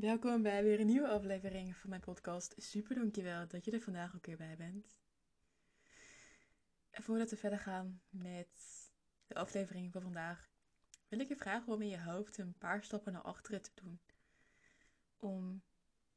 Welkom 0.00 0.42
bij 0.42 0.62
weer 0.62 0.80
een 0.80 0.86
nieuwe 0.86 1.08
aflevering 1.08 1.76
van 1.76 1.90
mijn 1.90 2.00
podcast. 2.00 2.54
Super 2.56 2.94
dankjewel 2.94 3.48
dat 3.48 3.64
je 3.64 3.70
er 3.70 3.80
vandaag 3.80 4.14
ook 4.14 4.26
weer 4.26 4.36
bij 4.36 4.56
bent. 4.56 4.98
En 6.90 7.02
voordat 7.02 7.30
we 7.30 7.36
verder 7.36 7.58
gaan 7.58 8.02
met 8.08 8.48
de 9.26 9.34
aflevering 9.34 9.92
van 9.92 10.02
vandaag, 10.02 10.50
wil 11.08 11.20
ik 11.20 11.28
je 11.28 11.36
vragen 11.36 11.72
om 11.72 11.82
in 11.82 11.88
je 11.88 12.00
hoofd 12.00 12.38
een 12.38 12.58
paar 12.58 12.84
stappen 12.84 13.12
naar 13.12 13.22
achteren 13.22 13.62
te 13.62 13.70
doen. 13.74 14.00
Om 15.16 15.62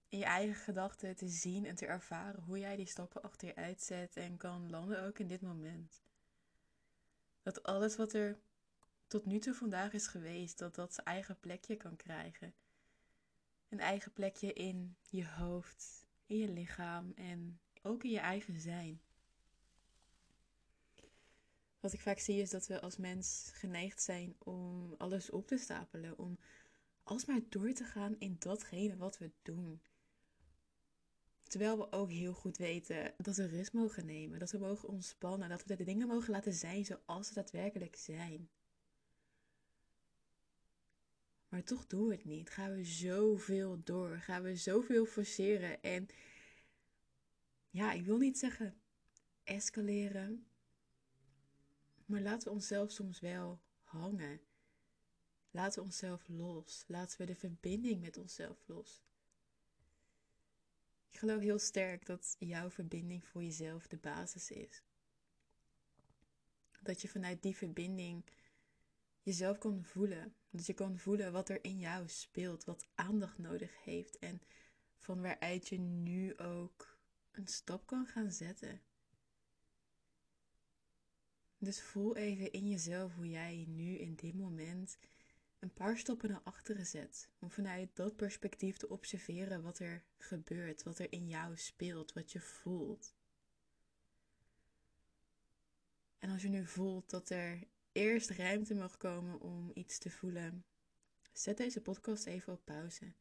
in 0.07 0.17
je 0.17 0.25
eigen 0.25 0.55
gedachten 0.55 1.15
te 1.15 1.27
zien 1.27 1.65
en 1.65 1.75
te 1.75 1.85
ervaren 1.85 2.41
hoe 2.41 2.59
jij 2.59 2.75
die 2.75 2.87
stappen 2.87 3.21
achter 3.21 3.47
je 3.47 3.55
uitzet 3.55 4.17
en 4.17 4.37
kan 4.37 4.69
landen 4.69 5.03
ook 5.03 5.19
in 5.19 5.27
dit 5.27 5.41
moment. 5.41 6.03
Dat 7.41 7.63
alles 7.63 7.95
wat 7.95 8.13
er 8.13 8.39
tot 9.07 9.25
nu 9.25 9.39
toe 9.39 9.53
vandaag 9.53 9.93
is 9.93 10.07
geweest, 10.07 10.57
dat 10.57 10.75
dat 10.75 10.93
zijn 10.93 11.07
eigen 11.07 11.39
plekje 11.39 11.75
kan 11.75 11.95
krijgen 11.95 12.53
een 13.73 13.79
eigen 13.79 14.13
plekje 14.13 14.53
in 14.53 14.95
je 15.09 15.27
hoofd, 15.27 16.05
in 16.25 16.37
je 16.37 16.49
lichaam 16.49 17.11
en 17.15 17.59
ook 17.81 18.03
in 18.03 18.09
je 18.09 18.19
eigen 18.19 18.59
zijn. 18.59 19.01
Wat 21.79 21.93
ik 21.93 22.01
vaak 22.01 22.19
zie 22.19 22.41
is 22.41 22.49
dat 22.49 22.67
we 22.67 22.81
als 22.81 22.97
mens 22.97 23.51
geneigd 23.53 24.01
zijn 24.01 24.35
om 24.37 24.93
alles 24.97 25.29
op 25.29 25.47
te 25.47 25.57
stapelen, 25.57 26.17
om 26.17 26.39
alsmaar 27.03 27.39
door 27.49 27.73
te 27.73 27.83
gaan 27.83 28.15
in 28.19 28.35
datgene 28.39 28.97
wat 28.97 29.17
we 29.17 29.31
doen. 29.41 29.81
Terwijl 31.43 31.77
we 31.77 31.91
ook 31.91 32.09
heel 32.09 32.33
goed 32.33 32.57
weten 32.57 33.13
dat 33.17 33.35
we 33.35 33.47
rust 33.47 33.73
mogen 33.73 34.05
nemen, 34.05 34.39
dat 34.39 34.51
we 34.51 34.57
mogen 34.57 34.89
ontspannen, 34.89 35.49
dat 35.49 35.65
we 35.65 35.75
de 35.75 35.83
dingen 35.83 36.07
mogen 36.07 36.31
laten 36.31 36.53
zijn 36.53 36.85
zoals 36.85 37.27
ze 37.27 37.33
daadwerkelijk 37.33 37.95
zijn. 37.95 38.49
Maar 41.53 41.63
toch 41.63 41.87
doen 41.87 42.07
we 42.07 42.13
het 42.13 42.25
niet. 42.25 42.49
Gaan 42.49 42.75
we 42.75 42.83
zoveel 42.83 43.83
door. 43.83 44.17
Gaan 44.17 44.43
we 44.43 44.55
zoveel 44.55 45.05
forceren. 45.05 45.81
En 45.81 46.07
ja, 47.69 47.91
ik 47.91 48.05
wil 48.05 48.17
niet 48.17 48.37
zeggen 48.37 48.81
escaleren. 49.43 50.47
Maar 52.05 52.21
laten 52.21 52.47
we 52.47 52.53
onszelf 52.53 52.91
soms 52.91 53.19
wel 53.19 53.61
hangen. 53.81 54.41
Laten 55.51 55.79
we 55.79 55.85
onszelf 55.85 56.27
los. 56.27 56.83
Laten 56.87 57.17
we 57.17 57.25
de 57.25 57.35
verbinding 57.35 58.01
met 58.01 58.17
onszelf 58.17 58.63
los. 58.67 59.03
Ik 61.09 61.19
geloof 61.19 61.41
heel 61.41 61.59
sterk 61.59 62.05
dat 62.05 62.35
jouw 62.39 62.69
verbinding 62.69 63.25
voor 63.25 63.43
jezelf 63.43 63.87
de 63.87 63.97
basis 63.97 64.51
is. 64.51 64.83
Dat 66.81 67.01
je 67.01 67.07
vanuit 67.07 67.41
die 67.41 67.57
verbinding 67.57 68.23
jezelf 69.23 69.57
kan 69.57 69.83
voelen. 69.83 70.33
Dat 70.49 70.65
je 70.65 70.73
kan 70.73 70.97
voelen 70.97 71.31
wat 71.31 71.49
er 71.49 71.63
in 71.63 71.79
jou 71.79 72.09
speelt, 72.09 72.63
wat 72.63 72.87
aandacht 72.95 73.37
nodig 73.37 73.83
heeft 73.83 74.19
en 74.19 74.41
van 74.97 75.21
waaruit 75.21 75.67
je 75.67 75.79
nu 75.79 76.37
ook 76.37 76.97
een 77.31 77.47
stap 77.47 77.85
kan 77.87 78.05
gaan 78.05 78.31
zetten. 78.31 78.81
Dus 81.57 81.81
voel 81.81 82.15
even 82.15 82.51
in 82.51 82.69
jezelf 82.69 83.15
hoe 83.15 83.29
jij 83.29 83.65
nu 83.67 83.97
in 83.97 84.15
dit 84.15 84.35
moment 84.35 84.97
een 85.59 85.73
paar 85.73 85.97
stappen 85.97 86.29
naar 86.29 86.41
achteren 86.43 86.85
zet. 86.85 87.29
Om 87.39 87.51
vanuit 87.51 87.95
dat 87.95 88.15
perspectief 88.15 88.77
te 88.77 88.89
observeren 88.89 89.61
wat 89.61 89.79
er 89.79 90.03
gebeurt, 90.17 90.83
wat 90.83 90.99
er 90.99 91.11
in 91.11 91.27
jou 91.27 91.57
speelt, 91.57 92.13
wat 92.13 92.31
je 92.31 92.41
voelt. 92.41 93.15
En 96.19 96.29
als 96.29 96.41
je 96.41 96.49
nu 96.49 96.65
voelt 96.65 97.09
dat 97.09 97.29
er 97.29 97.63
eerst 97.93 98.29
ruimte 98.29 98.75
mag 98.75 98.97
komen 98.97 99.39
om 99.39 99.71
iets 99.73 99.97
te 99.97 100.09
voelen, 100.09 100.65
zet 101.31 101.57
deze 101.57 101.81
podcast 101.81 102.25
even 102.25 102.53
op 102.53 102.65
pauze. 102.65 103.13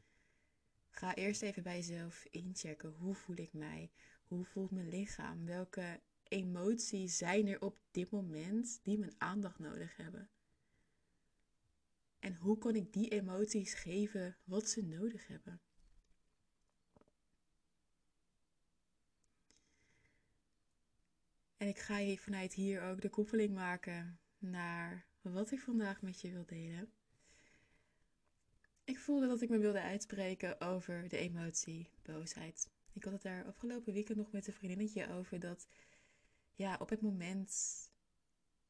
Ga 0.90 1.14
eerst 1.14 1.42
even 1.42 1.62
bij 1.62 1.76
jezelf 1.76 2.24
inchecken. 2.30 2.94
Hoe 2.98 3.14
voel 3.14 3.36
ik 3.36 3.52
mij? 3.52 3.90
Hoe 4.24 4.44
voelt 4.44 4.70
mijn 4.70 4.88
lichaam? 4.88 5.46
Welke 5.46 6.00
emoties 6.28 7.16
zijn 7.16 7.46
er 7.46 7.60
op 7.60 7.78
dit 7.90 8.11
moment 8.11 8.80
die 8.82 8.98
mijn 8.98 9.14
aandacht 9.18 9.58
nodig 9.58 9.96
hebben? 9.96 10.30
En 12.18 12.34
hoe 12.34 12.58
kan 12.58 12.74
ik 12.74 12.92
die 12.92 13.08
emoties 13.08 13.74
geven 13.74 14.36
wat 14.44 14.68
ze 14.68 14.82
nodig 14.82 15.27
hebben? 15.27 15.61
En 21.56 21.68
ik 21.68 21.78
ga 21.78 21.98
je 21.98 22.18
vanuit 22.18 22.55
hier 22.55 22.82
ook 22.82 23.00
de 23.00 23.08
koppeling 23.08 23.55
maken 23.55 24.20
naar 24.42 25.07
wat 25.20 25.51
ik 25.51 25.61
vandaag 25.61 26.03
met 26.03 26.20
je 26.20 26.33
wil 26.33 26.47
delen. 26.47 26.92
Ik 28.85 28.98
voelde 28.98 29.27
dat 29.27 29.42
ik 29.42 29.48
me 29.48 29.58
wilde 29.58 29.80
uitspreken 29.80 30.61
over 30.61 31.08
de 31.08 31.19
emotie 31.19 31.91
boosheid. 32.03 32.70
Ik 32.92 33.05
had 33.05 33.13
het 33.13 33.23
daar 33.23 33.45
afgelopen 33.45 33.92
weekend 33.92 34.19
nog 34.19 34.33
met 34.33 34.47
een 34.47 34.53
vriendinnetje 34.53 35.08
over 35.08 35.41
dat 35.41 35.67
ja, 36.55 36.77
op 36.79 36.89
het 36.89 37.01
moment 37.01 37.53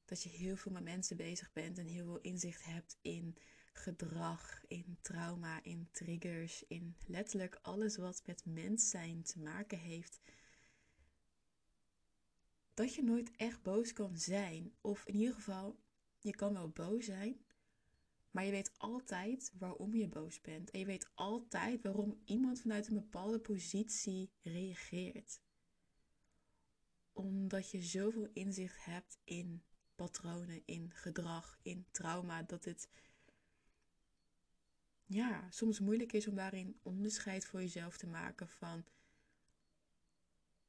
dat 0.05 0.23
je 0.23 0.29
heel 0.29 0.57
veel 0.57 0.73
met 0.73 0.83
mensen 0.83 1.17
bezig 1.17 1.53
bent 1.53 1.79
en 1.79 1.87
heel 1.87 2.05
veel 2.05 2.21
inzicht 2.21 2.65
hebt 2.65 2.99
in 3.01 3.37
gedrag, 3.73 4.65
in 4.69 4.99
trauma, 5.01 5.63
in 5.63 5.89
triggers, 5.91 6.65
in 6.69 6.97
letterlijk 7.07 7.59
alles 7.63 7.97
wat 7.97 8.23
met 8.27 8.45
mens 8.45 8.91
zijn 8.91 9.23
te 9.23 9.41
maken 9.41 9.79
heeft, 9.79 10.21
dat 12.75 12.95
je 12.95 13.03
nooit 13.03 13.31
echt 13.37 13.63
boos 13.63 13.93
kan 13.93 14.19
zijn. 14.19 14.73
Of 14.81 15.07
in 15.07 15.15
ieder 15.15 15.35
geval, 15.35 15.79
je 16.21 16.35
kan 16.35 16.53
wel 16.53 16.69
boos 16.69 17.05
zijn, 17.05 17.45
maar 18.31 18.45
je 18.45 18.51
weet 18.51 18.73
altijd 18.79 19.53
waarom 19.59 19.95
je 19.95 20.09
boos 20.09 20.41
bent. 20.41 20.71
En 20.71 20.79
je 20.79 20.87
weet 20.87 21.11
altijd 21.15 21.83
waarom 21.83 22.21
iemand 22.25 22.61
vanuit 22.61 22.87
een 22.87 22.95
bepaalde 22.95 23.39
positie 23.39 24.31
reageert. 24.43 25.41
Omdat 27.13 27.71
je 27.71 27.83
zoveel 27.83 28.29
inzicht 28.33 28.85
hebt 28.85 29.19
in 29.25 29.63
patronen, 29.95 30.63
in 30.65 30.91
gedrag, 30.95 31.59
in 31.63 31.87
trauma, 31.91 32.43
dat 32.43 32.65
het 32.65 32.89
ja, 35.07 35.51
soms 35.51 35.81
moeilijk 35.81 36.13
is 36.13 36.27
om 36.27 36.35
daarin 36.35 36.79
onderscheid 36.83 37.45
voor 37.47 37.61
jezelf 37.61 37.97
te 37.97 38.07
maken 38.07 38.49
van 38.49 38.85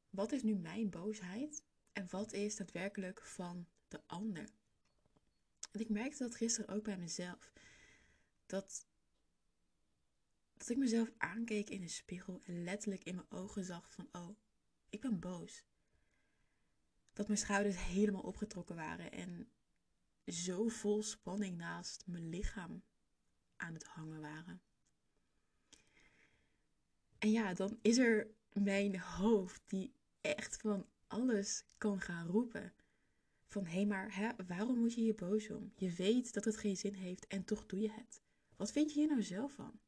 wat 0.10 0.32
is 0.32 0.44
nu 0.44 0.56
mijn 0.56 0.90
boosheid 0.90 1.64
en 1.94 2.08
wat 2.10 2.34
is 2.34 2.56
daadwerkelijk 2.56 3.22
van 3.22 3.68
de 3.88 4.02
ander. 4.06 4.50
En 5.72 5.80
ik 5.80 5.90
merkte 5.90 6.24
dat 6.24 6.36
gisteren 6.36 6.76
ook 6.76 6.84
bij 6.84 6.98
mezelf. 6.98 7.52
Dat, 8.46 8.88
dat 10.58 10.70
ik 10.70 10.78
mezelf 10.78 11.12
aankeek 11.18 11.70
in 11.70 11.82
de 11.82 11.88
spiegel 11.88 12.42
en 12.44 12.64
letterlijk 12.64 13.04
in 13.04 13.16
mijn 13.16 13.32
ogen 13.32 13.64
zag 13.64 13.92
van, 13.92 14.10
oh, 14.12 14.38
ik 14.90 15.02
ben 15.02 15.20
boos. 15.20 15.66
Dat 17.14 17.28
mijn 17.28 17.40
schouders 17.40 17.78
helemaal 17.78 18.22
opgetrokken 18.22 18.76
waren 18.76 19.12
en 19.12 19.52
zo 20.28 20.68
vol 20.68 21.04
spanning 21.04 21.58
naast 21.58 22.08
mijn 22.08 22.30
lichaam 22.30 22.84
aan 23.56 23.74
het 23.74 23.84
hangen 23.84 24.22
waren. 24.22 24.62
En 27.18 27.32
ja, 27.32 27.54
dan 27.54 27.80
is 27.82 27.98
er 27.98 28.28
mijn 28.54 29.00
hoofd 29.00 29.62
die 29.66 29.94
echt 30.22 30.58
van 30.62 30.86
alles 31.08 31.66
kan 31.78 32.00
gaan 32.00 32.28
roepen. 32.28 32.74
Van 33.48 33.66
hé, 33.66 33.72
hey, 33.72 33.86
maar 33.86 34.16
hè, 34.16 34.30
waarom 34.48 34.80
moet 34.80 34.94
je 34.94 35.04
je 35.04 35.14
boos 35.14 35.50
om? 35.50 35.72
Je 35.76 35.92
weet 35.92 36.34
dat 36.34 36.46
het 36.46 36.58
geen 36.58 36.78
zin 36.78 36.94
heeft 36.94 37.28
en 37.28 37.46
toch 37.46 37.66
doe 37.66 37.80
je 37.80 37.92
het. 37.92 38.22
Wat 38.56 38.72
vind 38.72 38.94
je 38.94 39.00
hier 39.00 39.10
nou 39.10 39.24
zelf 39.24 39.54
van? 39.54 39.80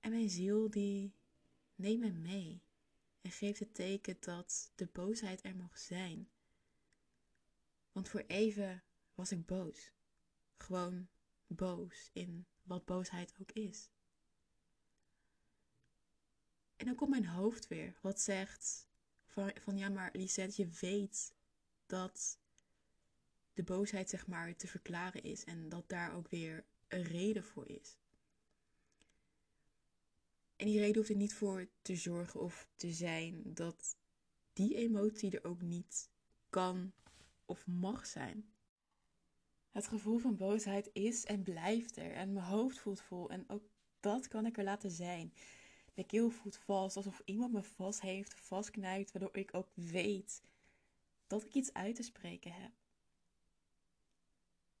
En 0.00 0.10
mijn 0.10 0.30
ziel 0.30 0.70
die 0.70 1.14
neemt 1.74 2.00
me 2.00 2.12
mee 2.12 2.62
en 3.20 3.30
geeft 3.30 3.58
het 3.58 3.74
teken 3.74 4.16
dat 4.20 4.72
de 4.74 4.86
boosheid 4.86 5.44
er 5.44 5.56
mag 5.56 5.78
zijn. 5.78 6.28
Want 7.92 8.08
voor 8.08 8.24
even 8.26 8.82
was 9.14 9.32
ik 9.32 9.46
boos. 9.46 9.92
Gewoon 10.56 11.08
boos 11.46 12.10
in 12.12 12.46
wat 12.62 12.84
boosheid 12.84 13.34
ook 13.40 13.52
is. 13.52 13.90
En 16.76 16.86
dan 16.86 16.94
komt 16.94 17.10
mijn 17.10 17.26
hoofd 17.26 17.68
weer, 17.68 17.94
wat 18.00 18.20
zegt 18.20 18.88
van, 19.26 19.52
van 19.60 19.76
ja, 19.76 19.88
maar 19.88 20.10
Lisette, 20.12 20.62
je 20.62 20.68
weet 20.80 21.34
dat 21.86 22.38
de 23.52 23.62
boosheid 23.62 24.10
zeg 24.10 24.26
maar 24.26 24.56
te 24.56 24.66
verklaren 24.66 25.22
is 25.22 25.44
en 25.44 25.68
dat 25.68 25.88
daar 25.88 26.14
ook 26.14 26.28
weer 26.28 26.64
een 26.88 27.02
reden 27.02 27.44
voor 27.44 27.68
is. 27.68 27.98
En 30.56 30.66
die 30.66 30.78
reden 30.78 30.96
hoeft 30.96 31.08
er 31.08 31.16
niet 31.16 31.34
voor 31.34 31.68
te 31.82 31.96
zorgen 31.96 32.40
of 32.40 32.68
te 32.76 32.92
zijn 32.92 33.54
dat 33.54 33.96
die 34.52 34.76
emotie 34.76 35.30
er 35.30 35.44
ook 35.48 35.62
niet 35.62 36.10
kan 36.50 36.92
of 37.44 37.66
mag 37.66 38.06
zijn. 38.06 38.52
Het 39.70 39.86
gevoel 39.86 40.18
van 40.18 40.36
boosheid 40.36 40.90
is 40.92 41.24
en 41.24 41.42
blijft 41.42 41.96
er 41.96 42.12
en 42.12 42.32
mijn 42.32 42.46
hoofd 42.46 42.78
voelt 42.78 43.00
vol 43.00 43.30
en 43.30 43.44
ook 43.48 43.62
dat 44.00 44.28
kan 44.28 44.46
ik 44.46 44.58
er 44.58 44.64
laten 44.64 44.90
zijn. 44.90 45.32
De 45.94 46.04
keel 46.04 46.30
voelt 46.30 46.56
vast, 46.56 46.96
alsof 46.96 47.22
iemand 47.24 47.52
me 47.52 47.62
vast 47.62 48.00
heeft, 48.00 48.34
vastknijpt, 48.34 49.12
waardoor 49.12 49.36
ik 49.36 49.54
ook 49.54 49.68
weet 49.74 50.42
dat 51.26 51.44
ik 51.44 51.54
iets 51.54 51.72
uit 51.72 51.96
te 51.96 52.02
spreken 52.02 52.52
heb. 52.52 52.72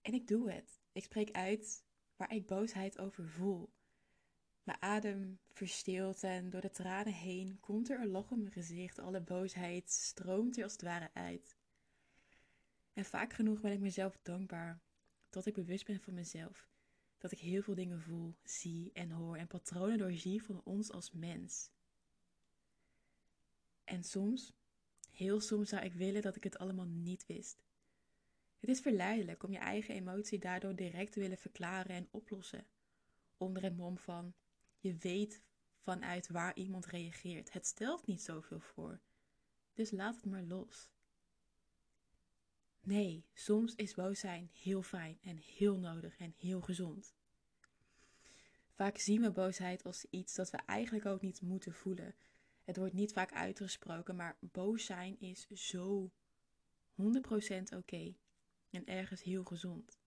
En 0.02 0.14
ik 0.14 0.28
doe 0.28 0.50
het. 0.50 0.80
Ik 0.92 1.04
spreek 1.04 1.30
uit 1.30 1.84
waar 2.16 2.32
ik 2.32 2.46
boosheid 2.46 2.98
over 2.98 3.28
voel. 3.28 3.72
Mijn 4.62 4.82
adem 4.82 5.38
verstilt 5.50 6.22
en 6.22 6.50
door 6.50 6.60
de 6.60 6.70
tranen 6.70 7.12
heen 7.12 7.60
komt 7.60 7.90
er 7.90 8.00
een 8.00 8.08
lach 8.08 8.30
op 8.30 8.38
mijn 8.38 8.52
gezicht. 8.52 8.98
Alle 8.98 9.20
boosheid 9.20 9.90
stroomt 9.90 10.56
er 10.56 10.62
als 10.62 10.72
het 10.72 10.82
ware 10.82 11.10
uit. 11.12 11.56
En 12.92 13.04
vaak 13.04 13.32
genoeg 13.32 13.60
ben 13.60 13.72
ik 13.72 13.80
mezelf 13.80 14.18
dankbaar 14.22 14.80
dat 15.30 15.46
ik 15.46 15.54
bewust 15.54 15.86
ben 15.86 16.00
van 16.00 16.14
mezelf. 16.14 16.68
Dat 17.24 17.32
ik 17.32 17.38
heel 17.38 17.62
veel 17.62 17.74
dingen 17.74 18.00
voel, 18.00 18.34
zie 18.42 18.90
en 18.92 19.10
hoor 19.10 19.36
en 19.36 19.46
patronen 19.46 19.98
doorzie 19.98 20.42
van 20.42 20.60
ons 20.64 20.92
als 20.92 21.12
mens. 21.12 21.70
En 23.84 24.04
soms, 24.04 24.52
heel 25.10 25.40
soms 25.40 25.68
zou 25.68 25.84
ik 25.84 25.92
willen 25.92 26.22
dat 26.22 26.36
ik 26.36 26.44
het 26.44 26.58
allemaal 26.58 26.86
niet 26.86 27.26
wist. 27.26 27.64
Het 28.58 28.70
is 28.70 28.80
verleidelijk 28.80 29.42
om 29.42 29.52
je 29.52 29.58
eigen 29.58 29.94
emotie 29.94 30.38
daardoor 30.38 30.76
direct 30.76 31.12
te 31.12 31.20
willen 31.20 31.38
verklaren 31.38 31.96
en 31.96 32.08
oplossen. 32.10 32.66
Onder 33.36 33.62
het 33.62 33.76
mom 33.76 33.98
van 33.98 34.34
je 34.78 34.96
weet 34.96 35.42
vanuit 35.78 36.28
waar 36.28 36.56
iemand 36.56 36.86
reageert. 36.86 37.52
Het 37.52 37.66
stelt 37.66 38.06
niet 38.06 38.22
zoveel 38.22 38.60
voor. 38.60 39.00
Dus 39.72 39.90
laat 39.90 40.16
het 40.16 40.24
maar 40.24 40.42
los. 40.42 40.90
Nee, 42.86 43.24
soms 43.32 43.74
is 43.74 43.94
boos 43.94 44.18
zijn 44.18 44.50
heel 44.52 44.82
fijn 44.82 45.18
en 45.22 45.36
heel 45.36 45.78
nodig 45.78 46.16
en 46.18 46.34
heel 46.36 46.60
gezond. 46.60 47.14
Vaak 48.74 48.98
zien 48.98 49.20
we 49.20 49.30
boosheid 49.30 49.84
als 49.84 50.06
iets 50.10 50.34
dat 50.34 50.50
we 50.50 50.56
eigenlijk 50.56 51.06
ook 51.06 51.20
niet 51.20 51.40
moeten 51.40 51.72
voelen. 51.72 52.14
Het 52.64 52.76
wordt 52.76 52.92
niet 52.92 53.12
vaak 53.12 53.32
uitgesproken, 53.32 54.16
maar 54.16 54.36
boos 54.40 54.84
zijn 54.84 55.20
is 55.20 55.48
zo 55.48 56.10
100% 57.02 57.04
oké 57.76 58.14
en 58.70 58.86
ergens 58.86 59.22
heel 59.22 59.44
gezond. 59.44 59.98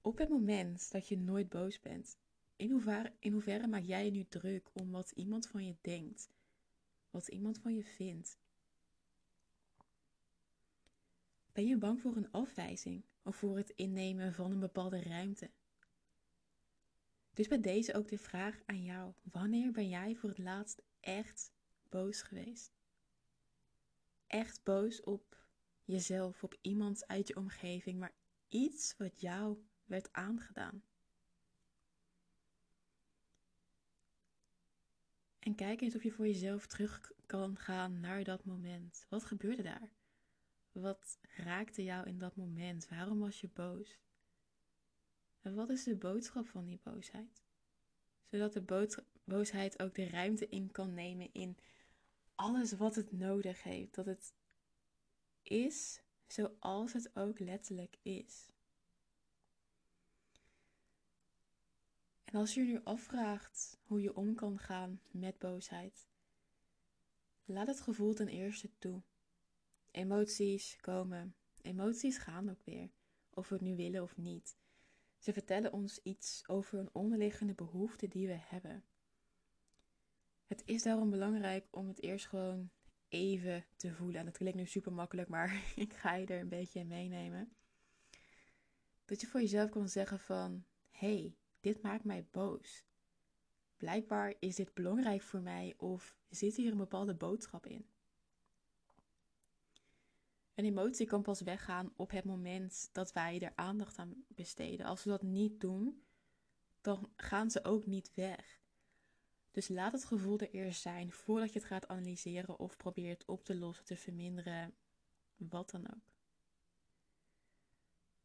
Op 0.00 0.18
het 0.18 0.28
moment 0.28 0.90
dat 0.90 1.08
je 1.08 1.18
nooit 1.18 1.48
boos 1.48 1.80
bent, 1.80 2.18
in 2.56 2.70
hoeverre, 2.70 3.12
in 3.18 3.32
hoeverre 3.32 3.66
maak 3.66 3.84
jij 3.84 4.04
je 4.04 4.10
nu 4.10 4.24
druk 4.28 4.70
om 4.72 4.90
wat 4.90 5.10
iemand 5.10 5.46
van 5.46 5.66
je 5.66 5.76
denkt, 5.80 6.30
wat 7.10 7.28
iemand 7.28 7.58
van 7.58 7.74
je 7.74 7.84
vindt? 7.84 8.38
Ben 11.54 11.66
je 11.66 11.76
bang 11.76 12.00
voor 12.00 12.16
een 12.16 12.30
afwijzing 12.30 13.04
of 13.22 13.36
voor 13.36 13.56
het 13.56 13.70
innemen 13.70 14.34
van 14.34 14.50
een 14.50 14.60
bepaalde 14.60 15.02
ruimte? 15.02 15.50
Dus 17.34 17.48
bij 17.48 17.60
deze 17.60 17.94
ook 17.94 18.08
de 18.08 18.18
vraag 18.18 18.62
aan 18.66 18.82
jou: 18.82 19.12
wanneer 19.22 19.72
ben 19.72 19.88
jij 19.88 20.14
voor 20.14 20.28
het 20.28 20.38
laatst 20.38 20.82
echt 21.00 21.52
boos 21.88 22.22
geweest? 22.22 22.72
Echt 24.26 24.62
boos 24.62 25.02
op 25.02 25.46
jezelf, 25.84 26.42
op 26.42 26.58
iemand 26.60 27.06
uit 27.06 27.28
je 27.28 27.36
omgeving, 27.36 27.98
maar 27.98 28.14
iets 28.48 28.94
wat 28.96 29.20
jou 29.20 29.58
werd 29.84 30.12
aangedaan. 30.12 30.82
En 35.38 35.54
kijk 35.54 35.80
eens 35.80 35.94
of 35.94 36.02
je 36.02 36.12
voor 36.12 36.26
jezelf 36.26 36.66
terug 36.66 37.12
kan 37.26 37.56
gaan 37.56 38.00
naar 38.00 38.24
dat 38.24 38.44
moment. 38.44 39.06
Wat 39.08 39.24
gebeurde 39.24 39.62
daar? 39.62 39.90
Wat 40.74 41.18
raakte 41.36 41.84
jou 41.84 42.06
in 42.06 42.18
dat 42.18 42.36
moment? 42.36 42.88
Waarom 42.88 43.18
was 43.18 43.40
je 43.40 43.48
boos? 43.48 43.98
En 45.40 45.54
wat 45.54 45.70
is 45.70 45.84
de 45.84 45.96
boodschap 45.96 46.48
van 46.48 46.64
die 46.66 46.80
boosheid? 46.82 47.42
Zodat 48.24 48.52
de 48.52 48.88
boosheid 49.24 49.82
ook 49.82 49.94
de 49.94 50.08
ruimte 50.08 50.48
in 50.48 50.70
kan 50.70 50.94
nemen 50.94 51.32
in 51.32 51.58
alles 52.34 52.72
wat 52.72 52.94
het 52.94 53.12
nodig 53.12 53.62
heeft. 53.62 53.94
Dat 53.94 54.06
het 54.06 54.34
is 55.42 56.02
zoals 56.26 56.92
het 56.92 57.16
ook 57.16 57.38
letterlijk 57.38 57.98
is. 58.02 58.52
En 62.24 62.34
als 62.34 62.54
je 62.54 62.60
je 62.60 62.66
nu 62.66 62.80
afvraagt 62.84 63.78
hoe 63.84 64.00
je 64.00 64.16
om 64.16 64.34
kan 64.34 64.58
gaan 64.58 65.00
met 65.10 65.38
boosheid, 65.38 66.06
laat 67.44 67.66
het 67.66 67.80
gevoel 67.80 68.14
ten 68.14 68.28
eerste 68.28 68.70
toe. 68.78 69.02
Emoties 69.94 70.76
komen, 70.80 71.34
emoties 71.62 72.18
gaan 72.18 72.50
ook 72.50 72.62
weer, 72.64 72.90
of 73.30 73.48
we 73.48 73.54
het 73.54 73.64
nu 73.64 73.76
willen 73.76 74.02
of 74.02 74.16
niet. 74.16 74.56
Ze 75.18 75.32
vertellen 75.32 75.72
ons 75.72 76.00
iets 76.02 76.48
over 76.48 76.78
een 76.78 76.88
onderliggende 76.92 77.54
behoefte 77.54 78.08
die 78.08 78.26
we 78.26 78.38
hebben. 78.38 78.84
Het 80.46 80.62
is 80.64 80.82
daarom 80.82 81.10
belangrijk 81.10 81.66
om 81.70 81.88
het 81.88 82.02
eerst 82.02 82.26
gewoon 82.26 82.70
even 83.08 83.64
te 83.76 83.92
voelen. 83.92 84.18
En 84.18 84.24
dat 84.24 84.36
klinkt 84.36 84.58
nu 84.58 84.66
super 84.66 84.92
makkelijk, 84.92 85.28
maar 85.28 85.62
ik 85.76 85.92
ga 85.92 86.14
je 86.14 86.26
er 86.26 86.40
een 86.40 86.48
beetje 86.48 86.80
in 86.80 86.86
meenemen. 86.86 87.52
Dat 89.04 89.20
je 89.20 89.26
voor 89.26 89.40
jezelf 89.40 89.70
kan 89.70 89.88
zeggen 89.88 90.20
van, 90.20 90.64
hey, 90.90 91.36
dit 91.60 91.82
maakt 91.82 92.04
mij 92.04 92.26
boos. 92.30 92.84
Blijkbaar 93.76 94.34
is 94.38 94.56
dit 94.56 94.74
belangrijk 94.74 95.22
voor 95.22 95.40
mij 95.40 95.74
of 95.76 96.16
zit 96.28 96.56
hier 96.56 96.72
een 96.72 96.78
bepaalde 96.78 97.14
boodschap 97.14 97.66
in. 97.66 97.93
Een 100.54 100.64
emotie 100.64 101.06
kan 101.06 101.22
pas 101.22 101.40
weggaan 101.40 101.92
op 101.96 102.10
het 102.10 102.24
moment 102.24 102.88
dat 102.92 103.12
wij 103.12 103.40
er 103.40 103.52
aandacht 103.54 103.98
aan 103.98 104.24
besteden. 104.28 104.86
Als 104.86 105.04
we 105.04 105.10
dat 105.10 105.22
niet 105.22 105.60
doen, 105.60 106.02
dan 106.80 107.10
gaan 107.16 107.50
ze 107.50 107.64
ook 107.64 107.86
niet 107.86 108.14
weg. 108.14 108.62
Dus 109.50 109.68
laat 109.68 109.92
het 109.92 110.04
gevoel 110.04 110.38
er 110.38 110.50
eerst 110.50 110.80
zijn 110.80 111.12
voordat 111.12 111.52
je 111.52 111.58
het 111.58 111.68
gaat 111.68 111.88
analyseren 111.88 112.58
of 112.58 112.76
probeert 112.76 113.24
op 113.24 113.44
te 113.44 113.56
lossen, 113.56 113.84
te 113.84 113.96
verminderen, 113.96 114.74
wat 115.36 115.70
dan 115.70 115.86
ook. 115.94 116.12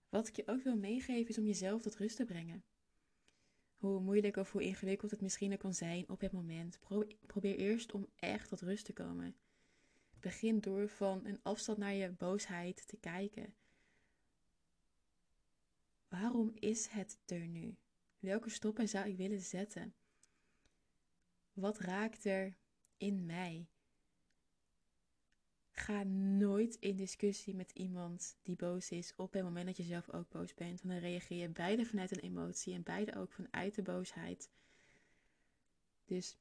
Wat 0.10 0.28
ik 0.28 0.36
je 0.36 0.48
ook 0.48 0.64
wil 0.64 0.78
meegeven 0.78 1.30
is 1.30 1.38
om 1.38 1.46
jezelf 1.46 1.82
tot 1.82 1.96
rust 1.96 2.16
te 2.16 2.26
brengen. 2.26 2.64
Hoe 3.78 4.00
moeilijk 4.00 4.36
of 4.36 4.52
hoe 4.52 4.64
ingewikkeld 4.64 5.12
het 5.12 5.22
misschien 5.22 5.54
ook 5.54 5.60
kan 5.60 5.74
zijn 5.74 6.10
op 6.10 6.22
het 6.22 6.32
moment, 6.32 6.80
probeer 7.26 7.56
eerst 7.56 7.92
om 7.92 8.08
echt 8.16 8.50
tot 8.50 8.62
rust 8.62 8.86
te 8.86 8.94
komen. 8.94 9.36
Begin 10.20 10.60
door 10.60 10.90
van 10.90 11.26
een 11.26 11.40
afstand 11.42 11.78
naar 11.78 11.94
je 11.94 12.10
boosheid 12.10 12.88
te 12.88 12.98
kijken. 12.98 13.54
Waarom 16.08 16.52
is 16.54 16.88
het 16.88 17.18
er 17.26 17.48
nu? 17.48 17.78
Welke 18.20 18.50
stoppen 18.50 18.90
zou 18.90 19.08
ik 19.08 19.18
willen 19.18 19.42
zetten? 19.42 19.94
Wat 21.54 21.80
raakt 21.80 22.26
er 22.26 22.56
in 22.98 23.26
mij? 23.26 23.68
Ga 25.72 26.04
nooit 26.04 26.76
in 26.76 26.96
discussie 26.96 27.56
met 27.56 27.72
iemand 27.72 28.38
die 28.42 28.56
boos 28.56 28.90
is 28.90 29.14
op 29.16 29.34
het 29.34 29.44
moment 29.44 29.66
dat 29.66 29.78
je 29.78 29.84
zelf 29.84 30.10
ook 30.10 30.30
boos 30.30 30.54
bent. 30.54 30.82
Want 30.82 30.94
dan 30.94 31.10
reageer 31.10 31.38
je 31.38 31.50
beide 31.50 31.86
vanuit 31.86 32.12
een 32.12 32.24
emotie 32.24 32.74
en 32.74 32.84
beide 32.84 33.16
ook 33.16 33.32
vanuit 33.32 33.76
de 33.76 33.82
boosheid. 33.82 34.50
Dus 36.06 36.38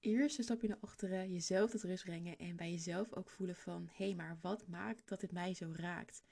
eerst 0.00 0.38
een 0.38 0.44
stapje 0.44 0.68
naar 0.68 0.78
achteren, 0.80 1.32
jezelf 1.32 1.70
tot 1.70 1.82
rust 1.82 2.04
brengen 2.04 2.38
en 2.38 2.56
bij 2.56 2.70
jezelf 2.70 3.12
ook 3.12 3.30
voelen 3.30 3.56
van 3.56 3.88
hé, 3.92 4.04
hey, 4.04 4.14
maar 4.14 4.38
wat 4.40 4.66
maakt 4.66 5.08
dat 5.08 5.20
het 5.20 5.32
mij 5.32 5.54
zo 5.54 5.72
raakt? 5.76 6.22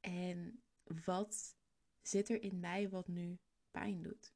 En 0.00 0.62
wat 1.04 1.56
zit 2.02 2.28
er 2.28 2.42
in 2.42 2.60
mij 2.60 2.88
wat 2.88 3.08
nu 3.08 3.38
pijn 3.70 4.02
doet? 4.02 4.34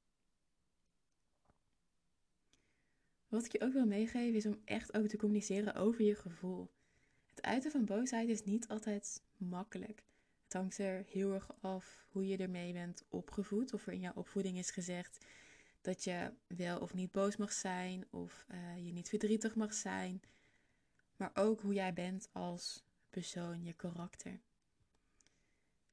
Wat 3.28 3.44
ik 3.44 3.52
je 3.52 3.60
ook 3.60 3.72
wil 3.72 3.86
meegeven 3.86 4.34
is 4.34 4.46
om 4.46 4.60
echt 4.64 4.94
ook 4.94 5.06
te 5.06 5.16
communiceren 5.16 5.74
over 5.74 6.04
je 6.04 6.14
gevoel. 6.14 6.70
Het 7.26 7.42
uiten 7.42 7.70
van 7.70 7.84
boosheid 7.84 8.28
is 8.28 8.44
niet 8.44 8.68
altijd 8.68 9.22
makkelijk. 9.36 10.02
Het 10.44 10.52
hangt 10.52 10.78
er 10.78 11.04
heel 11.08 11.32
erg 11.32 11.50
af 11.60 12.06
hoe 12.08 12.26
je 12.26 12.36
ermee 12.36 12.72
bent 12.72 13.04
opgevoed. 13.08 13.72
Of 13.72 13.86
er 13.86 13.92
in 13.92 14.00
jouw 14.00 14.14
opvoeding 14.14 14.58
is 14.58 14.70
gezegd 14.70 15.26
dat 15.80 16.04
je 16.04 16.32
wel 16.46 16.78
of 16.78 16.94
niet 16.94 17.12
boos 17.12 17.36
mag 17.36 17.52
zijn. 17.52 18.06
Of 18.10 18.46
uh, 18.50 18.86
je 18.86 18.92
niet 18.92 19.08
verdrietig 19.08 19.54
mag 19.54 19.74
zijn. 19.74 20.22
Maar 21.16 21.30
ook 21.34 21.60
hoe 21.60 21.74
jij 21.74 21.92
bent 21.92 22.28
als 22.32 22.84
persoon, 23.10 23.64
je 23.64 23.72
karakter. 23.72 24.40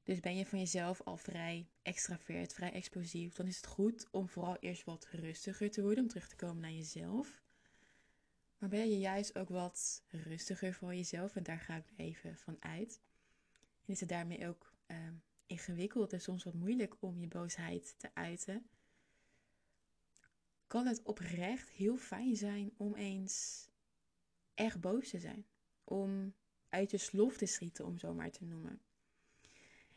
Dus 0.02 0.20
ben 0.20 0.36
je 0.36 0.46
van 0.46 0.58
jezelf 0.58 1.00
al 1.00 1.16
vrij 1.16 1.68
extravert, 1.82 2.52
vrij 2.52 2.72
explosief, 2.72 3.34
dan 3.34 3.46
is 3.46 3.56
het 3.56 3.66
goed 3.66 4.06
om 4.10 4.28
vooral 4.28 4.56
eerst 4.60 4.84
wat 4.84 5.08
rustiger 5.10 5.70
te 5.70 5.82
worden, 5.82 6.02
om 6.02 6.08
terug 6.08 6.28
te 6.28 6.36
komen 6.36 6.62
naar 6.62 6.72
jezelf. 6.72 7.42
Maar 8.58 8.68
ben 8.68 8.90
je 8.90 8.98
juist 8.98 9.38
ook 9.38 9.48
wat 9.48 10.02
rustiger 10.08 10.74
voor 10.74 10.94
jezelf, 10.94 11.36
en 11.36 11.42
daar 11.42 11.60
ga 11.60 11.76
ik 11.76 11.92
even 11.96 12.36
van 12.36 12.56
uit. 12.60 13.00
Is 13.84 14.00
het 14.00 14.08
daarmee 14.08 14.48
ook 14.48 14.72
uh, 14.86 14.96
ingewikkeld 15.46 16.12
en 16.12 16.20
soms 16.20 16.44
wat 16.44 16.54
moeilijk 16.54 16.96
om 17.00 17.18
je 17.18 17.28
boosheid 17.28 17.94
te 17.96 18.10
uiten, 18.14 18.68
kan 20.68 20.86
het 20.86 21.02
oprecht 21.02 21.70
heel 21.70 21.96
fijn 21.96 22.36
zijn 22.36 22.72
om 22.76 22.94
eens 22.94 23.68
echt 24.54 24.80
boos 24.80 25.08
te 25.08 25.18
zijn. 25.18 25.46
Om 25.84 26.34
uit 26.68 26.90
je 26.90 26.98
slof 26.98 27.36
te 27.36 27.46
schieten, 27.46 27.84
om 27.84 27.98
zo 27.98 28.14
maar 28.14 28.30
te 28.30 28.44
noemen. 28.44 28.80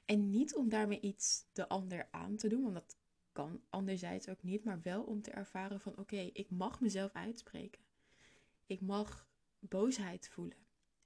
En 0.05 0.29
niet 0.29 0.55
om 0.55 0.69
daarmee 0.69 0.99
iets 0.99 1.45
de 1.53 1.67
ander 1.67 2.07
aan 2.11 2.35
te 2.35 2.47
doen, 2.47 2.61
want 2.61 2.73
dat 2.73 2.97
kan 3.31 3.61
anderzijds 3.69 4.29
ook 4.29 4.43
niet, 4.43 4.63
maar 4.63 4.81
wel 4.81 5.03
om 5.03 5.21
te 5.21 5.31
ervaren 5.31 5.79
van 5.79 5.97
oké, 5.97 6.29
ik 6.33 6.49
mag 6.49 6.81
mezelf 6.81 7.11
uitspreken. 7.13 7.81
Ik 8.65 8.81
mag 8.81 9.29
boosheid 9.59 10.29
voelen. 10.29 10.57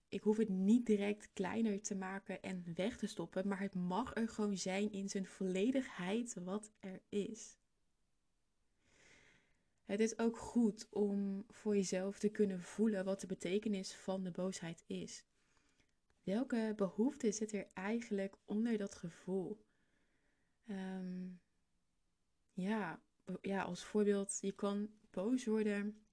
ik 0.10 0.22
hoef 0.22 0.38
het 0.38 0.50
niet 0.50 0.86
direct 0.86 1.30
kleiner 1.34 1.82
te 1.82 1.96
maken 1.96 2.42
en 2.42 2.64
weg 2.76 2.98
te 2.98 3.08
stoppen, 3.08 3.48
maar 3.48 3.60
het 3.60 3.76
mag 3.76 4.16
er 4.16 4.30
gewoon 4.30 4.58
zijn 4.58 4.92
in 4.92 5.10
zijn 5.10 5.26
volledigheid 5.26 6.34
wat 6.34 6.72
er 6.80 7.02
is. 7.10 7.58
Het 9.86 10.00
is 10.00 10.18
ook 10.18 10.38
goed 10.38 10.88
om 10.90 11.46
voor 11.50 11.76
jezelf 11.76 12.20
te 12.20 12.30
kunnen 12.30 12.62
voelen 12.62 13.06
wat 13.06 13.22
de 13.22 13.28
betekenis 13.28 13.96
van 13.96 14.24
de 14.24 14.32
boosheid 14.32 14.84
is. 14.88 15.24
Welke 16.24 16.74
behoefte 16.76 17.32
zit 17.32 17.54
er 17.54 17.68
eigenlijk 17.74 18.36
onder 18.46 18.78
dat 18.78 18.96
gevoel? 18.96 19.66
Ehm, 20.68 21.28
ja, 22.54 23.02
ja, 23.42 23.62
als 23.62 23.84
voorbeeld, 23.84 24.38
je 24.42 24.52
kan 24.52 24.90
boos 25.12 25.46
worden 25.46 26.06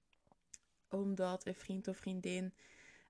omdat 0.89 1.45
een 1.45 1.55
vriend 1.55 1.87
of 1.87 1.97
vriendin 1.97 2.53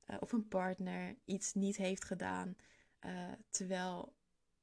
uh, 0.10 0.18
of 0.20 0.32
een 0.32 0.48
partner 0.48 1.16
iets 1.26 1.54
niet 1.54 1.78
heeft 1.78 2.04
gedaan, 2.04 2.56
uh, 3.06 3.32
terwijl 3.50 4.14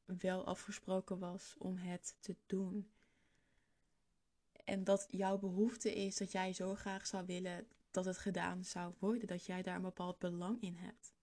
wel 0.04 0.45
afgesproken 0.45 1.19
was 1.19 1.57
om 1.59 1.76
het 1.76 2.16
te 2.21 2.37
doen. 2.47 2.90
En 4.64 4.85
dat 4.85 5.07
jouw 5.11 5.38
behoefte 5.38 5.95
is 5.95 6.17
dat 6.17 6.33
jij 6.33 6.52
zo 6.52 6.75
graag 6.75 7.07
zou 7.07 7.26
willen 7.26 7.67
dat 7.90 8.05
het 8.05 8.19
gedaan 8.19 8.64
zou 8.64 8.95
worden, 8.99 9.26
dat 9.26 9.47
jij 9.47 9.62
daar 9.62 9.76
een 9.76 9.83
bepaald 9.83 10.19
belang 10.19 10.61
in 10.61 10.75
hebt. 10.75 11.14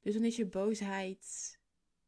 Dus 0.00 0.14
dan 0.14 0.24
is 0.24 0.36
je 0.36 0.46
boosheid 0.46 1.58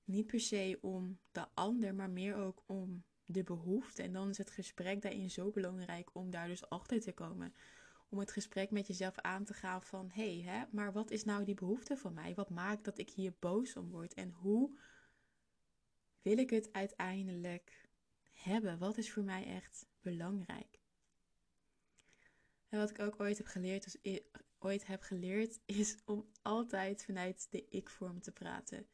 niet 0.04 0.26
per 0.26 0.40
se 0.40 0.78
om 0.80 1.18
de 1.32 1.47
ander, 1.54 1.94
maar 1.94 2.11
meer 2.11 2.37
ook 2.37 2.62
om 2.66 3.04
de 3.25 3.42
behoefte. 3.42 4.02
En 4.02 4.12
dan 4.12 4.28
is 4.28 4.38
het 4.38 4.50
gesprek 4.50 5.02
daarin 5.02 5.30
zo 5.30 5.50
belangrijk 5.50 6.11
om 6.12 6.30
daar 6.30 6.49
dus 6.49 6.68
achter 6.68 7.00
te 7.00 7.12
komen. 7.12 7.54
Om 8.09 8.18
het 8.18 8.32
gesprek 8.32 8.70
met 8.70 8.87
jezelf 8.87 9.18
aan 9.18 9.44
te 9.44 9.54
gaan 9.54 9.82
van 9.82 10.11
hé, 10.12 10.40
hey, 10.40 10.54
hè, 10.54 10.64
maar 10.70 10.92
wat 10.92 11.11
is 11.11 11.25
nou 11.25 11.44
die 11.44 11.54
behoefte 11.54 11.97
van 11.97 12.14
mij? 12.14 12.35
Wat 12.35 12.50
maakt 12.50 12.85
dat 12.85 12.99
ik 12.99 13.11
hier 13.11 13.35
boos 13.38 13.76
om 13.76 13.90
word? 13.90 14.14
En 14.14 14.30
hoe 14.30 14.78
wil 16.23 16.38
ik 16.38 16.50
het 16.50 16.73
uiteindelijk 16.73 17.79
hebben? 18.42 18.78
Wat 18.78 18.99
is 18.99 19.12
voor 19.12 19.23
mij 19.23 19.47
echt 19.47 19.87
belangrijk? 20.00 20.80
En 22.68 22.78
wat 22.78 22.90
ik 22.90 22.99
ook 22.99 23.20
ooit 23.20 23.38
heb 23.38 23.47
geleerd, 23.47 23.99
is, 24.02 24.23
ooit 24.59 24.87
heb 24.87 25.02
geleerd, 25.02 25.61
is 25.80 25.97
om 26.04 26.30
altijd 26.42 27.04
vanuit 27.04 27.47
de 27.50 27.68
ik-vorm 27.68 28.20
te 28.20 28.32
praten. 28.32 28.87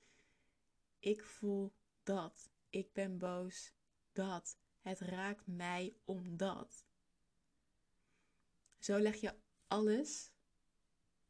Ik 0.98 1.24
voel 1.24 1.72
dat. 2.02 2.50
Ik 2.70 2.92
ben 2.92 3.18
boos. 3.18 3.72
Dat. 4.12 4.58
Het 4.80 5.00
raakt 5.00 5.46
mij 5.46 5.96
omdat. 6.04 6.84
Zo 8.78 8.98
leg 8.98 9.16
je 9.16 9.34
alles 9.66 10.32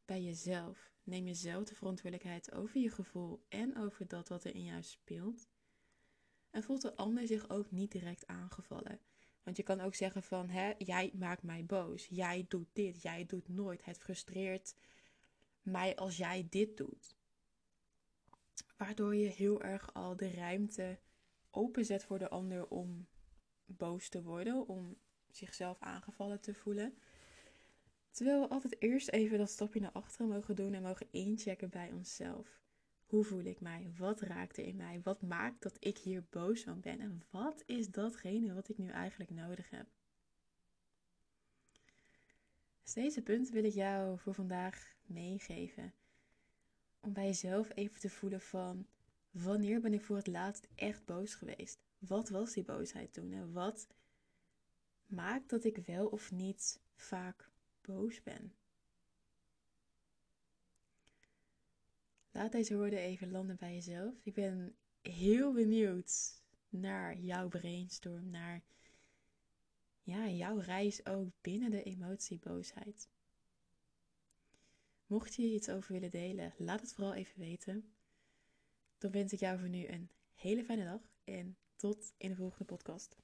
bij 0.05 0.21
jezelf. 0.21 0.91
Neem 1.03 1.25
jezelf 1.25 1.63
de 1.63 1.75
verantwoordelijkheid 1.75 2.51
over 2.51 2.79
je 2.79 2.89
gevoel 2.89 3.45
en 3.49 3.77
over 3.77 4.07
dat 4.07 4.27
wat 4.27 4.43
er 4.43 4.55
in 4.55 4.63
jou 4.63 4.83
speelt. 4.83 5.47
En 6.57 6.63
voelt 6.63 6.81
de 6.81 6.95
ander 6.95 7.27
zich 7.27 7.49
ook 7.49 7.71
niet 7.71 7.91
direct 7.91 8.27
aangevallen. 8.27 8.99
Want 9.43 9.57
je 9.57 9.63
kan 9.63 9.79
ook 9.79 9.95
zeggen 9.95 10.23
van, 10.23 10.49
hè, 10.49 10.73
jij 10.77 11.11
maakt 11.13 11.43
mij 11.43 11.65
boos. 11.65 12.05
Jij 12.05 12.45
doet 12.47 12.67
dit, 12.73 13.01
jij 13.01 13.25
doet 13.25 13.47
nooit. 13.47 13.85
Het 13.85 13.97
frustreert 13.97 14.75
mij 15.61 15.95
als 15.95 16.17
jij 16.17 16.47
dit 16.49 16.77
doet. 16.77 17.15
Waardoor 18.77 19.15
je 19.15 19.27
heel 19.27 19.61
erg 19.61 19.93
al 19.93 20.15
de 20.15 20.31
ruimte 20.31 20.99
openzet 21.51 22.03
voor 22.03 22.19
de 22.19 22.29
ander 22.29 22.67
om 22.67 23.07
boos 23.65 24.09
te 24.09 24.23
worden, 24.23 24.67
om 24.67 24.97
zichzelf 25.29 25.79
aangevallen 25.79 26.41
te 26.41 26.53
voelen. 26.53 26.97
Terwijl 28.11 28.41
we 28.41 28.49
altijd 28.49 28.81
eerst 28.81 29.09
even 29.09 29.37
dat 29.37 29.49
stapje 29.49 29.79
naar 29.79 29.91
achteren 29.91 30.27
mogen 30.27 30.55
doen 30.55 30.73
en 30.73 30.81
mogen 30.81 31.07
inchecken 31.11 31.69
bij 31.69 31.91
onszelf. 31.91 32.66
Hoe 33.07 33.23
voel 33.23 33.43
ik 33.43 33.59
mij? 33.59 33.91
Wat 33.97 34.21
raakt 34.21 34.57
er 34.57 34.65
in 34.65 34.75
mij? 34.75 35.01
Wat 35.03 35.21
maakt 35.21 35.61
dat 35.61 35.77
ik 35.79 35.97
hier 35.97 36.25
boos 36.29 36.63
van 36.63 36.79
ben? 36.79 36.99
En 36.99 37.21
wat 37.29 37.63
is 37.65 37.89
datgene 37.89 38.53
wat 38.53 38.69
ik 38.69 38.77
nu 38.77 38.89
eigenlijk 38.89 39.29
nodig 39.29 39.69
heb? 39.69 39.87
Dus 42.83 42.93
deze 42.93 43.21
punt 43.21 43.49
wil 43.49 43.63
ik 43.63 43.73
jou 43.73 44.19
voor 44.19 44.33
vandaag 44.33 44.95
meegeven. 45.05 45.93
Om 46.99 47.13
bij 47.13 47.25
jezelf 47.25 47.71
even 47.75 47.99
te 47.99 48.09
voelen 48.09 48.41
van 48.41 48.87
wanneer 49.31 49.81
ben 49.81 49.93
ik 49.93 50.03
voor 50.03 50.15
het 50.15 50.27
laatst 50.27 50.67
echt 50.75 51.05
boos 51.05 51.35
geweest? 51.35 51.79
Wat 51.97 52.29
was 52.29 52.53
die 52.53 52.63
boosheid 52.63 53.13
toen? 53.13 53.31
En 53.31 53.51
wat 53.51 53.87
maakt 55.05 55.49
dat 55.49 55.63
ik 55.63 55.77
wel 55.77 56.07
of 56.07 56.31
niet 56.31 56.79
vaak 56.95 57.49
boos 57.81 58.23
ben? 58.23 58.53
Laat 62.37 62.51
deze 62.51 62.75
woorden 62.75 62.99
even 62.99 63.31
landen 63.31 63.55
bij 63.55 63.73
jezelf. 63.73 64.13
Ik 64.23 64.33
ben 64.33 64.75
heel 65.01 65.53
benieuwd 65.53 66.41
naar 66.69 67.17
jouw 67.17 67.47
brainstorm, 67.47 68.29
naar 68.29 68.63
ja, 70.01 70.29
jouw 70.29 70.57
reis 70.57 71.05
ook 71.05 71.31
binnen 71.41 71.71
de 71.71 71.83
emotieboosheid. 71.83 73.09
Mocht 75.05 75.35
je 75.35 75.41
iets 75.41 75.69
over 75.69 75.93
willen 75.93 76.09
delen, 76.09 76.53
laat 76.57 76.81
het 76.81 76.93
vooral 76.93 77.13
even 77.13 77.39
weten. 77.39 77.93
Dan 78.97 79.11
wens 79.11 79.33
ik 79.33 79.39
jou 79.39 79.59
voor 79.59 79.69
nu 79.69 79.87
een 79.87 80.09
hele 80.35 80.63
fijne 80.63 80.83
dag 80.83 81.01
en 81.23 81.57
tot 81.75 82.13
in 82.17 82.29
de 82.29 82.35
volgende 82.35 82.65
podcast. 82.65 83.17